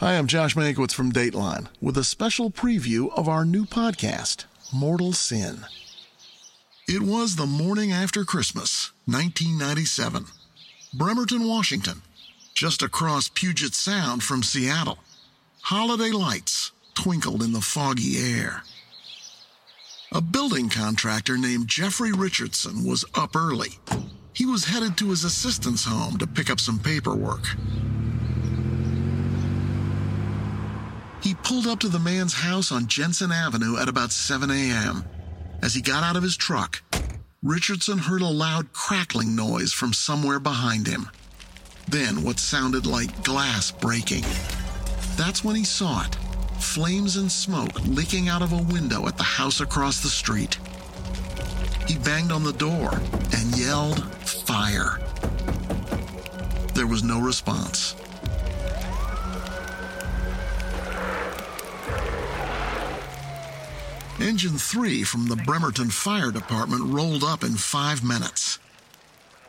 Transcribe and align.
Hi, 0.00 0.16
I'm 0.16 0.28
Josh 0.28 0.54
Mankiewicz 0.54 0.92
from 0.92 1.10
Dateline 1.10 1.66
with 1.80 1.98
a 1.98 2.04
special 2.04 2.52
preview 2.52 3.12
of 3.18 3.28
our 3.28 3.44
new 3.44 3.64
podcast, 3.64 4.44
Mortal 4.72 5.12
Sin. 5.12 5.64
It 6.86 7.02
was 7.02 7.34
the 7.34 7.46
morning 7.46 7.90
after 7.90 8.24
Christmas, 8.24 8.92
1997. 9.06 10.26
Bremerton, 10.94 11.48
Washington, 11.48 12.02
just 12.54 12.80
across 12.80 13.28
Puget 13.28 13.74
Sound 13.74 14.22
from 14.22 14.44
Seattle. 14.44 14.98
Holiday 15.62 16.12
lights 16.12 16.70
twinkled 16.94 17.42
in 17.42 17.52
the 17.52 17.60
foggy 17.60 18.18
air. 18.18 18.62
A 20.12 20.20
building 20.20 20.68
contractor 20.68 21.36
named 21.36 21.66
Jeffrey 21.66 22.12
Richardson 22.12 22.84
was 22.84 23.04
up 23.16 23.34
early. 23.34 23.80
He 24.32 24.46
was 24.46 24.66
headed 24.66 24.96
to 24.98 25.10
his 25.10 25.24
assistant's 25.24 25.84
home 25.84 26.18
to 26.18 26.26
pick 26.28 26.50
up 26.50 26.60
some 26.60 26.78
paperwork. 26.78 27.42
Pulled 31.48 31.66
up 31.66 31.80
to 31.80 31.88
the 31.88 31.98
man's 31.98 32.34
house 32.34 32.70
on 32.70 32.86
Jensen 32.88 33.32
Avenue 33.32 33.78
at 33.78 33.88
about 33.88 34.12
7 34.12 34.50
a.m. 34.50 35.02
As 35.62 35.74
he 35.74 35.80
got 35.80 36.04
out 36.04 36.14
of 36.14 36.22
his 36.22 36.36
truck, 36.36 36.82
Richardson 37.42 37.96
heard 37.96 38.20
a 38.20 38.26
loud 38.26 38.74
crackling 38.74 39.34
noise 39.34 39.72
from 39.72 39.94
somewhere 39.94 40.38
behind 40.38 40.86
him. 40.86 41.08
Then 41.88 42.22
what 42.22 42.38
sounded 42.38 42.84
like 42.84 43.24
glass 43.24 43.70
breaking. 43.70 44.24
That's 45.16 45.42
when 45.42 45.56
he 45.56 45.64
saw 45.64 46.04
it 46.04 46.14
flames 46.60 47.16
and 47.16 47.32
smoke 47.32 47.82
leaking 47.86 48.28
out 48.28 48.42
of 48.42 48.52
a 48.52 48.62
window 48.74 49.06
at 49.06 49.16
the 49.16 49.22
house 49.22 49.62
across 49.62 50.02
the 50.02 50.08
street. 50.08 50.58
He 51.86 51.96
banged 51.96 52.30
on 52.30 52.44
the 52.44 52.52
door 52.52 52.92
and 53.34 53.56
yelled, 53.56 54.04
Fire. 54.22 54.98
There 56.74 56.86
was 56.86 57.02
no 57.02 57.18
response. 57.18 57.94
Engine 64.28 64.58
3 64.58 65.04
from 65.04 65.28
the 65.28 65.36
Bremerton 65.36 65.88
Fire 65.88 66.30
Department 66.30 66.92
rolled 66.92 67.24
up 67.24 67.42
in 67.42 67.54
five 67.54 68.04
minutes. 68.04 68.58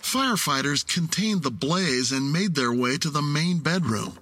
Firefighters 0.01 0.87
contained 0.87 1.43
the 1.43 1.51
blaze 1.51 2.13
and 2.13 2.31
made 2.31 2.55
their 2.55 2.71
way 2.71 2.95
to 2.95 3.09
the 3.09 3.21
main 3.21 3.59
bedroom. 3.59 4.17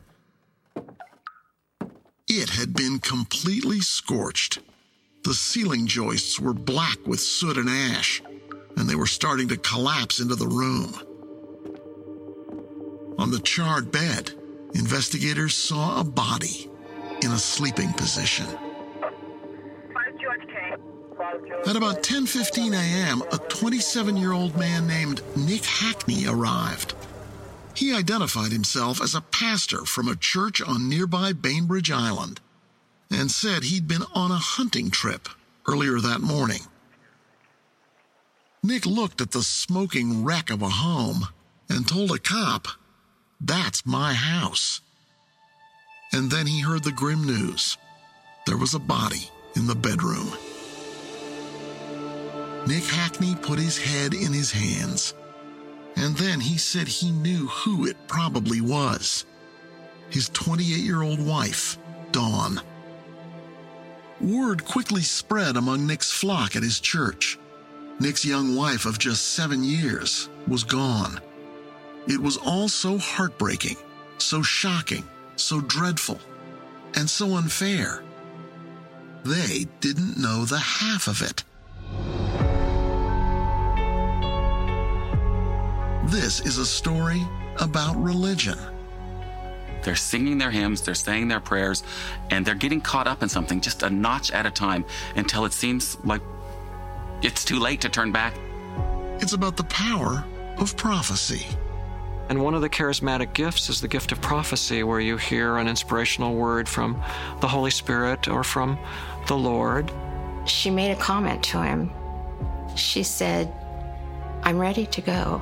It 2.28 2.50
had 2.50 2.74
been 2.74 2.98
completely 2.98 3.82
scorched. 3.82 4.58
The 5.24 5.36
ceiling 5.36 5.86
joists 5.86 6.40
were 6.40 6.54
black 6.54 6.98
with 7.06 7.20
soot 7.20 7.58
and 7.58 7.70
ash, 7.70 8.24
and 8.76 8.90
they 8.90 8.96
were 8.96 9.06
starting 9.06 9.50
to 9.50 9.58
collapse 9.58 10.20
into 10.20 10.36
the 10.36 10.48
room. 10.48 10.92
On 13.20 13.30
the 13.30 13.42
charred 13.42 13.92
bed, 13.92 14.32
investigators 14.74 15.56
saw 15.56 16.00
a 16.00 16.04
body 16.04 16.68
in 17.22 17.32
a 17.32 17.38
sleeping 17.38 17.94
position. 17.94 18.48
At 21.68 21.76
about 21.76 22.04
10:15 22.04 22.74
a.m., 22.74 23.22
a 23.22 23.38
27-year-old 23.38 24.58
man 24.58 24.88
named 24.88 25.22
Nick 25.36 25.66
Hackney 25.66 26.28
arrived. 26.28 26.96
He 27.76 27.94
identified 27.94 28.52
himself 28.52 29.02
as 29.02 29.14
a 29.14 29.22
pastor 29.22 29.86
from 29.86 30.08
a 30.08 30.16
church 30.16 30.62
on 30.62 30.90
nearby 30.90 31.34
Bainbridge 31.34 31.92
Island 31.92 32.40
and 33.12 33.32
said 33.32 33.64
he'd 33.64 33.88
been 33.88 34.04
on 34.14 34.32
a 34.32 34.38
hunting 34.38 34.90
trip 34.90 35.30
earlier 35.68 36.00
that 36.00 36.22
morning. 36.22 36.62
Nick 38.64 38.86
looked 38.86 39.22
at 39.22 39.32
the 39.32 39.44
smoking 39.44 40.24
wreck 40.24 40.50
of 40.50 40.62
a 40.62 40.70
home 40.70 41.28
and 41.70 41.88
told 41.88 42.12
a 42.12 42.20
cop, 42.20 42.68
That's 43.40 43.86
my 43.86 44.14
house. 44.14 44.82
And 46.12 46.32
then 46.32 46.48
he 46.48 46.62
heard 46.62 46.84
the 46.84 46.92
grim 46.92 47.26
news 47.26 47.78
there 48.46 48.58
was 48.58 48.74
a 48.74 48.80
body 48.80 49.30
in 49.58 49.68
the 49.68 49.76
bedroom. 49.76 50.32
Nick 52.68 52.84
Hackney 52.86 53.36
put 53.36 53.60
his 53.60 53.78
head 53.78 54.14
in 54.14 54.32
his 54.32 54.52
hands, 54.52 55.14
and 55.96 56.16
then 56.16 56.40
he 56.40 56.58
said 56.58 56.88
he 56.88 57.12
knew 57.12 57.48
who 57.48 57.86
it 57.86 57.98
probably 58.08 58.62
was 58.62 59.26
his 60.10 60.30
28 60.30 60.78
year 60.80 61.02
old 61.02 61.20
wife, 61.26 61.78
Dawn. 62.12 62.62
Word 64.22 64.66
quickly 64.66 65.02
spread 65.02 65.58
among 65.58 65.86
Nick's 65.86 66.12
flock 66.12 66.56
at 66.56 66.64
his 66.64 66.80
church. 66.80 67.38
Nick's 68.00 68.26
young 68.26 68.56
wife 68.56 68.86
of 68.86 69.00
just 69.00 69.34
seven 69.34 69.64
years 69.64 70.30
was 70.48 70.64
gone. 70.64 71.20
It 72.08 72.20
was 72.20 72.38
all 72.38 72.70
so 72.70 72.98
heartbreaking, 72.98 73.78
so 74.18 74.42
shocking, 74.42 75.04
so 75.36 75.62
dreadful, 75.62 76.20
and 76.96 77.10
so 77.10 77.36
unfair. 77.36 78.04
They 79.28 79.66
didn't 79.82 80.16
know 80.18 80.46
the 80.46 80.58
half 80.58 81.10
of 81.10 81.22
it. 81.22 81.44
This 86.10 86.40
is 86.40 86.58
a 86.58 86.66
story 86.66 87.22
about 87.60 88.02
religion. 88.02 88.58
They're 89.84 89.98
singing 89.98 90.38
their 90.38 90.50
hymns, 90.50 90.82
they're 90.82 90.96
saying 90.96 91.28
their 91.28 91.42
prayers, 91.42 91.84
and 92.30 92.46
they're 92.46 92.56
getting 92.56 92.80
caught 92.80 93.06
up 93.06 93.22
in 93.22 93.28
something 93.28 93.60
just 93.60 93.84
a 93.84 93.90
notch 93.90 94.32
at 94.32 94.46
a 94.46 94.52
time 94.52 94.86
until 95.18 95.44
it 95.44 95.52
seems 95.52 95.98
like 96.06 96.22
it's 97.22 97.44
too 97.44 97.60
late 97.60 97.82
to 97.82 97.90
turn 97.90 98.14
back. 98.14 98.34
It's 99.20 99.34
about 99.34 99.58
the 99.58 99.66
power 99.66 100.24
of 100.58 100.78
prophecy. 100.78 101.46
And 102.30 102.44
one 102.44 102.54
of 102.54 102.62
the 102.62 102.70
charismatic 102.70 103.34
gifts 103.34 103.70
is 103.70 103.80
the 103.80 103.88
gift 103.88 104.12
of 104.12 104.20
prophecy, 104.22 104.84
where 104.84 105.00
you 105.00 105.16
hear 105.16 105.58
an 105.58 105.68
inspirational 105.68 106.36
word 106.36 106.68
from 106.68 107.02
the 107.40 107.48
Holy 107.48 107.72
Spirit 107.72 108.28
or 108.28 108.44
from 108.44 108.78
the 109.28 109.38
Lord. 109.38 109.92
She 110.46 110.70
made 110.70 110.92
a 110.92 110.96
comment 110.96 111.42
to 111.46 111.62
him. 111.62 111.90
She 112.76 113.04
said, 113.04 113.54
I'm 114.44 114.58
ready 114.58 114.86
to 114.86 115.02
go. 115.02 115.42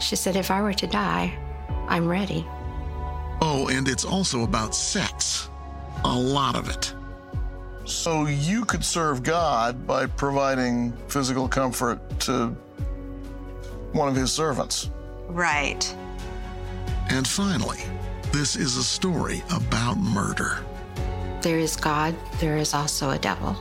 She 0.00 0.16
said, 0.16 0.34
if 0.34 0.50
I 0.50 0.62
were 0.62 0.74
to 0.74 0.86
die, 0.86 1.32
I'm 1.88 2.08
ready. 2.08 2.44
Oh, 3.40 3.68
and 3.70 3.88
it's 3.88 4.04
also 4.04 4.42
about 4.42 4.74
sex. 4.74 5.48
A 6.04 6.18
lot 6.18 6.56
of 6.56 6.68
it. 6.68 6.94
So 7.84 8.26
you 8.26 8.64
could 8.64 8.84
serve 8.84 9.22
God 9.22 9.86
by 9.86 10.06
providing 10.06 10.92
physical 11.08 11.48
comfort 11.48 12.00
to 12.20 12.48
one 13.92 14.08
of 14.08 14.16
his 14.16 14.32
servants. 14.32 14.90
Right. 15.30 15.94
And 17.08 17.26
finally, 17.26 17.80
this 18.32 18.56
is 18.56 18.76
a 18.76 18.84
story 18.84 19.42
about 19.50 19.96
murder. 19.98 20.64
There 21.42 21.58
is 21.58 21.76
God, 21.76 22.14
there 22.38 22.56
is 22.56 22.74
also 22.74 23.10
a 23.10 23.18
devil. 23.18 23.56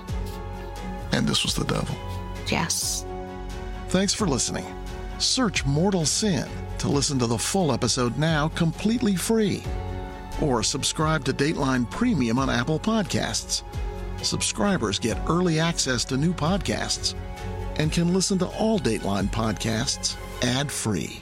And 1.12 1.28
this 1.28 1.44
was 1.44 1.56
the 1.56 1.64
devil. 1.66 1.96
Yes. 2.48 3.06
Thanks 3.88 4.14
for 4.14 4.28
listening. 4.28 4.66
Search 5.18 5.66
Mortal 5.66 6.06
Sin 6.06 6.48
to 6.80 6.90
listen 6.90 7.20
to 7.20 7.28
the 7.28 7.38
full 7.38 7.72
episode 7.72 8.18
now 8.18 8.50
completely 8.50 9.16
free. 9.16 9.64
Or 10.42 10.64
subscribe 10.64 11.26
to 11.26 11.34
Dateline 11.34 11.90
Premium 11.90 12.40
on 12.40 12.50
Apple 12.50 12.80
Podcasts. 12.80 13.64
Subscribers 14.22 15.00
get 15.00 15.18
early 15.28 15.60
access 15.60 16.06
to 16.06 16.18
new 16.18 16.34
podcasts 16.34 17.16
and 17.78 17.92
can 17.92 18.14
listen 18.14 18.38
to 18.40 18.48
all 18.48 18.80
Dateline 18.80 19.30
podcasts 19.30 20.16
ad 20.44 20.72
free. 20.72 21.22